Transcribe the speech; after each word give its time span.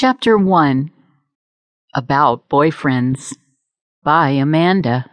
Chapter 0.00 0.38
1 0.38 0.92
About 1.92 2.48
Boyfriends 2.48 3.34
by 4.04 4.28
Amanda. 4.28 5.10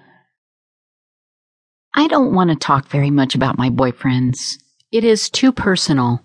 I 1.96 2.08
don't 2.08 2.36
want 2.36 2.52
to 2.52 2.56
talk 2.56 2.88
very 2.88 3.10
much 3.10 3.34
about 3.34 3.58
my 3.58 3.72
boyfriends. 3.72 4.60
It 4.92 5.04
is 5.04 5.32
too 5.32 5.52
personal. 5.52 6.22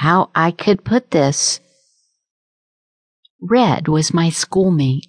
How 0.00 0.30
I 0.34 0.50
could 0.50 0.84
put 0.84 1.12
this 1.12 1.60
Red 3.40 3.86
was 3.86 4.12
my 4.12 4.28
schoolmate. 4.28 5.06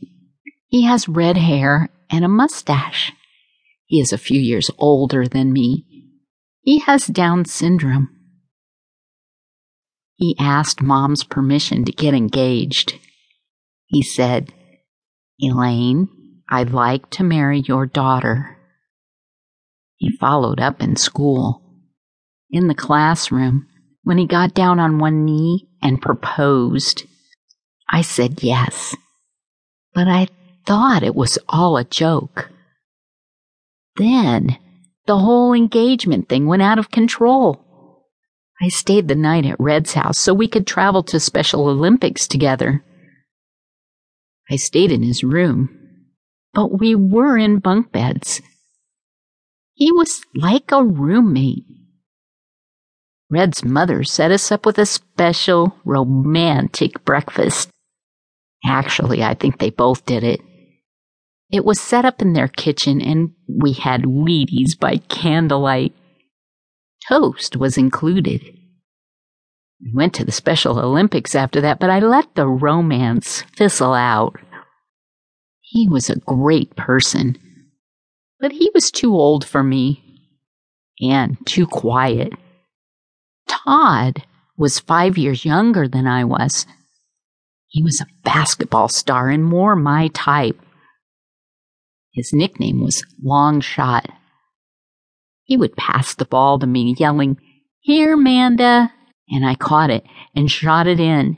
He 0.68 0.84
has 0.84 1.10
red 1.10 1.38
hair 1.38 1.90
and 2.12 2.24
a 2.24 2.28
mustache. 2.28 3.14
He 3.88 4.00
is 4.00 4.14
a 4.14 4.20
few 4.20 4.40
years 4.40 4.70
older 4.78 5.28
than 5.28 5.52
me. 5.52 5.88
He 6.62 6.82
has 6.82 7.08
Down 7.08 7.46
syndrome. 7.46 8.21
He 10.22 10.36
asked 10.38 10.84
Mom's 10.84 11.24
permission 11.24 11.84
to 11.84 11.92
get 11.92 12.14
engaged. 12.14 12.94
He 13.88 14.04
said, 14.04 14.54
Elaine, 15.42 16.10
I'd 16.48 16.70
like 16.70 17.10
to 17.12 17.24
marry 17.24 17.62
your 17.62 17.88
daughter. 17.88 18.56
He 19.98 20.16
followed 20.20 20.60
up 20.60 20.80
in 20.80 20.96
school. 20.96 21.64
In 22.52 22.68
the 22.68 22.76
classroom, 22.76 23.66
when 24.04 24.20
he 24.20 24.28
got 24.28 24.54
down 24.54 24.80
on 24.80 25.00
one 25.00 25.26
knee 25.26 25.68
and 25.82 26.00
proposed, 26.00 27.08
I 27.90 28.04
said 28.04 28.44
yes. 28.44 28.96
But 29.96 30.08
I 30.08 30.28
thought 30.68 31.02
it 31.02 31.16
was 31.16 31.40
all 31.50 31.78
a 31.78 31.84
joke. 31.84 32.52
Then 33.96 34.56
the 35.08 35.18
whole 35.18 35.54
engagement 35.54 36.30
thing 36.30 36.46
went 36.46 36.62
out 36.62 36.78
of 36.78 36.92
control. 36.92 37.66
I 38.62 38.68
stayed 38.68 39.08
the 39.08 39.16
night 39.16 39.46
at 39.46 39.60
Red's 39.60 39.94
house 39.94 40.20
so 40.20 40.34
we 40.34 40.48
could 40.48 40.68
travel 40.68 41.02
to 41.04 41.20
Special 41.20 41.68
Olympics 41.68 42.28
together. 42.28 42.84
I 44.52 44.58
stayed 44.58 44.92
in 44.92 45.02
his 45.02 45.24
room, 45.24 45.70
but 46.54 46.80
we 46.80 46.94
were 46.94 47.38
in 47.38 47.60
bunk 47.60 47.92
beds. 47.92 48.42
He 49.74 49.92
was 49.92 50.22
like 50.36 50.72
a 50.72 50.84
roommate. 50.84 51.66
Red's 53.32 53.64
mother 53.64 54.04
set 54.04 54.30
us 54.30 54.52
up 54.52 54.66
with 54.66 54.78
a 54.78 54.86
special 54.86 55.76
romantic 55.86 57.04
breakfast. 57.04 57.70
Actually, 58.64 59.24
I 59.24 59.34
think 59.34 59.58
they 59.58 59.70
both 59.72 60.06
did 60.06 60.24
it. 60.24 60.42
It 61.50 61.66
was 61.66 61.82
set 61.82 62.06
up 62.06 62.22
in 62.22 62.34
their 62.34 62.48
kitchen 62.48 63.02
and 63.02 63.32
we 63.48 63.74
had 63.74 64.04
Wheaties 64.04 64.78
by 64.80 64.98
candlelight. 64.98 65.96
Toast 67.08 67.56
was 67.58 67.78
included. 67.78 68.42
We 69.84 69.92
went 69.94 70.14
to 70.16 70.26
the 70.26 70.32
Special 70.32 70.80
Olympics 70.80 71.34
after 71.34 71.62
that, 71.62 71.80
but 71.80 71.90
I 71.90 72.00
let 72.00 72.36
the 72.36 72.48
romance 72.48 73.44
fizzle 73.56 73.94
out. 73.94 74.40
He 75.62 75.88
was 75.90 76.10
a 76.10 76.20
great 76.20 76.76
person, 76.76 77.38
but 78.40 78.52
he 78.52 78.70
was 78.74 78.92
too 78.92 79.16
old 79.16 79.46
for 79.46 79.64
me 79.64 80.04
and 81.02 81.38
too 81.48 81.66
quiet. 81.66 82.34
Todd 83.48 84.24
was 84.58 84.80
five 84.80 85.18
years 85.18 85.46
younger 85.46 85.88
than 85.88 86.06
I 86.06 86.24
was. 86.26 86.68
He 87.68 87.82
was 87.82 88.02
a 88.02 88.08
basketball 88.24 88.90
star 88.90 89.30
and 89.30 89.44
more 89.44 89.76
my 89.76 90.10
type. 90.10 90.60
His 92.14 92.32
nickname 92.34 92.84
was 92.84 93.04
Long 93.24 93.62
Shot. 93.62 94.10
He 95.52 95.58
would 95.58 95.76
pass 95.76 96.16
the 96.16 96.24
ball 96.24 96.60
to 96.60 96.66
me, 96.66 96.96
yelling, 96.98 97.36
Here, 97.82 98.16
Manda! 98.16 98.94
And 99.28 99.46
I 99.46 99.56
caught 99.56 99.90
it 99.90 100.06
and 100.34 100.50
shot 100.50 100.88
it 100.88 100.98
in. 100.98 101.38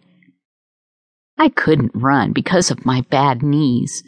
I 1.35 1.49
couldn't 1.49 1.95
run 1.95 2.31
because 2.31 2.69
of 2.69 2.85
my 2.85 3.01
bad 3.09 3.41
knees. 3.41 4.03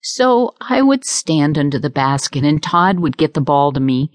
So 0.00 0.54
I 0.60 0.80
would 0.80 1.04
stand 1.04 1.58
under 1.58 1.76
the 1.76 1.90
basket 1.90 2.44
and 2.44 2.62
Todd 2.62 3.00
would 3.00 3.16
get 3.16 3.34
the 3.34 3.40
ball 3.40 3.72
to 3.72 3.80
me. 3.80 4.12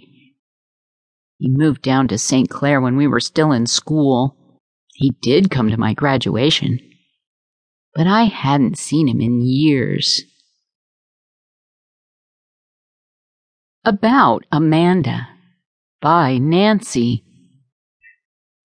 He 1.40 1.50
moved 1.50 1.82
down 1.82 2.08
to 2.08 2.18
St. 2.18 2.50
Clair 2.50 2.80
when 2.80 2.96
we 2.96 3.06
were 3.06 3.20
still 3.20 3.52
in 3.52 3.68
school. 3.68 4.38
He 4.94 5.12
did 5.22 5.52
come 5.52 5.70
to 5.72 5.78
my 5.78 5.94
graduation, 5.94 6.80
but 7.94 8.08
I 8.08 8.28
hadn't 8.28 8.78
seen 8.78 9.10
him 9.10 9.20
in 9.20 9.42
years. 9.42 10.22
About 13.84 14.46
Amanda 14.52 15.28
by 16.04 16.38
Nancy. 16.38 17.24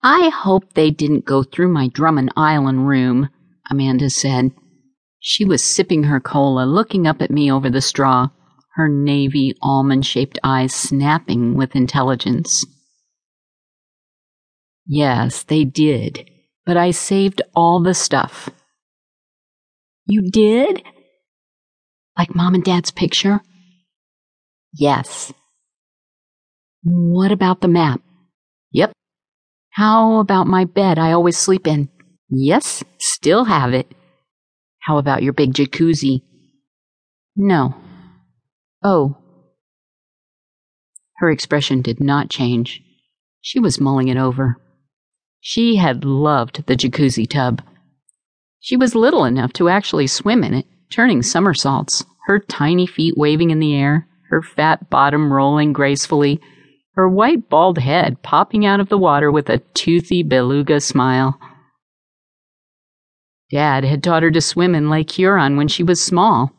I 0.03 0.29
hope 0.29 0.73
they 0.73 0.91
didn't 0.91 1.25
go 1.25 1.41
through 1.41 1.69
my 1.69 1.87
Drummond 1.87 2.31
Island 2.37 2.87
room, 2.87 3.29
Amanda 3.67 4.11
said. 4.11 4.51
She 5.19 5.43
was 5.43 5.63
sipping 5.63 6.03
her 6.03 6.19
cola, 6.19 6.65
looking 6.65 7.07
up 7.07 7.19
at 7.23 7.31
me 7.31 7.51
over 7.51 7.67
the 7.67 7.81
straw, 7.81 8.29
her 8.75 8.87
navy 8.87 9.55
almond 9.59 10.05
shaped 10.05 10.37
eyes 10.43 10.71
snapping 10.71 11.55
with 11.55 11.75
intelligence. 11.75 12.63
Yes, 14.85 15.41
they 15.41 15.63
did, 15.63 16.29
but 16.63 16.77
I 16.77 16.91
saved 16.91 17.41
all 17.55 17.81
the 17.81 17.95
stuff. 17.95 18.51
You 20.05 20.29
did? 20.29 20.83
Like 22.15 22.35
Mom 22.35 22.53
and 22.53 22.63
Dad's 22.63 22.91
picture? 22.91 23.41
Yes. 24.77 25.33
What 26.83 27.31
about 27.31 27.61
the 27.61 27.67
map? 27.67 27.99
Yep. 28.71 28.91
How 29.71 30.19
about 30.19 30.45
my 30.45 30.65
bed 30.65 30.99
I 30.99 31.13
always 31.13 31.37
sleep 31.37 31.65
in? 31.65 31.89
Yes, 32.29 32.83
still 32.99 33.45
have 33.45 33.73
it. 33.73 33.91
How 34.79 34.99
about 34.99 35.23
your 35.23 35.33
big 35.33 35.53
jacuzzi? 35.53 36.21
No. 37.35 37.75
Oh. 38.83 39.17
Her 41.17 41.31
expression 41.31 41.81
did 41.81 41.99
not 41.99 42.29
change. 42.29 42.81
She 43.41 43.59
was 43.59 43.81
mulling 43.81 44.09
it 44.09 44.17
over. 44.17 44.57
She 45.41 45.77
had 45.77 46.05
loved 46.05 46.67
the 46.67 46.75
jacuzzi 46.75 47.27
tub. 47.27 47.63
She 48.59 48.77
was 48.77 48.93
little 48.93 49.25
enough 49.25 49.53
to 49.53 49.69
actually 49.69 50.07
swim 50.07 50.43
in 50.43 50.53
it, 50.53 50.67
turning 50.91 51.23
somersaults, 51.23 52.05
her 52.27 52.39
tiny 52.39 52.85
feet 52.85 53.15
waving 53.17 53.49
in 53.49 53.59
the 53.59 53.73
air, 53.73 54.07
her 54.29 54.41
fat 54.41 54.89
bottom 54.89 55.31
rolling 55.31 55.73
gracefully, 55.73 56.39
her 56.93 57.07
white 57.07 57.49
bald 57.49 57.77
head 57.77 58.21
popping 58.23 58.65
out 58.65 58.79
of 58.79 58.89
the 58.89 58.97
water 58.97 59.31
with 59.31 59.49
a 59.49 59.59
toothy 59.73 60.23
beluga 60.23 60.79
smile. 60.79 61.39
Dad 63.51 63.83
had 63.83 64.03
taught 64.03 64.23
her 64.23 64.31
to 64.31 64.41
swim 64.41 64.75
in 64.75 64.89
Lake 64.89 65.11
Huron 65.11 65.55
when 65.55 65.67
she 65.67 65.83
was 65.83 66.03
small. 66.03 66.51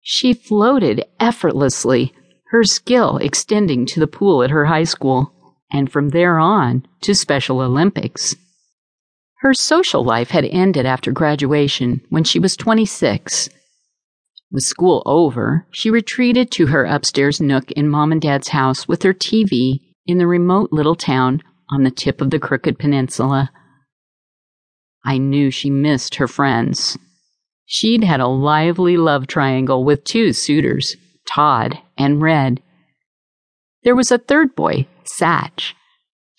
She 0.00 0.32
floated 0.32 1.04
effortlessly, 1.18 2.14
her 2.50 2.64
skill 2.64 3.18
extending 3.18 3.84
to 3.86 4.00
the 4.00 4.06
pool 4.06 4.42
at 4.42 4.50
her 4.50 4.66
high 4.66 4.84
school, 4.84 5.32
and 5.70 5.90
from 5.92 6.08
there 6.08 6.38
on 6.38 6.86
to 7.02 7.14
Special 7.14 7.60
Olympics. 7.60 8.34
Her 9.40 9.52
social 9.54 10.04
life 10.04 10.30
had 10.30 10.44
ended 10.44 10.86
after 10.86 11.12
graduation 11.12 12.00
when 12.08 12.24
she 12.24 12.38
was 12.38 12.56
26 12.56 13.50
with 14.52 14.64
school 14.64 15.02
over, 15.06 15.66
she 15.70 15.90
retreated 15.90 16.50
to 16.52 16.66
her 16.66 16.84
upstairs 16.84 17.40
nook 17.40 17.70
in 17.72 17.88
Mom 17.88 18.12
and 18.12 18.20
Dad's 18.20 18.48
house 18.48 18.88
with 18.88 19.02
her 19.02 19.14
TV 19.14 19.80
in 20.06 20.18
the 20.18 20.26
remote 20.26 20.72
little 20.72 20.96
town 20.96 21.42
on 21.70 21.84
the 21.84 21.90
tip 21.90 22.20
of 22.20 22.30
the 22.30 22.38
Crooked 22.38 22.78
Peninsula. 22.78 23.50
I 25.04 25.18
knew 25.18 25.50
she 25.50 25.70
missed 25.70 26.16
her 26.16 26.28
friends. 26.28 26.98
She'd 27.64 28.02
had 28.02 28.20
a 28.20 28.26
lively 28.26 28.96
love 28.96 29.26
triangle 29.26 29.84
with 29.84 30.04
two 30.04 30.32
suitors, 30.32 30.96
Todd 31.32 31.78
and 31.96 32.20
Red. 32.20 32.60
There 33.84 33.94
was 33.94 34.10
a 34.10 34.18
third 34.18 34.56
boy, 34.56 34.88
Satch, 35.04 35.74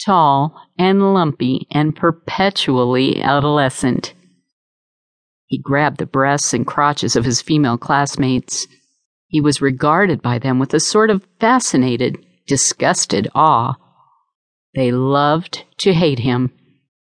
tall 0.05 0.55
and 0.77 1.13
lumpy 1.13 1.67
and 1.71 1.95
perpetually 1.95 3.21
adolescent. 3.21 4.13
He 5.51 5.57
grabbed 5.57 5.97
the 5.97 6.05
breasts 6.05 6.53
and 6.53 6.65
crotches 6.65 7.17
of 7.17 7.25
his 7.25 7.41
female 7.41 7.77
classmates. 7.77 8.67
He 9.27 9.41
was 9.41 9.61
regarded 9.61 10.21
by 10.21 10.39
them 10.39 10.59
with 10.59 10.73
a 10.73 10.79
sort 10.79 11.09
of 11.09 11.27
fascinated, 11.41 12.25
disgusted 12.47 13.27
awe. 13.35 13.75
They 14.75 14.93
loved 14.93 15.65
to 15.79 15.93
hate 15.93 16.19
him. 16.19 16.53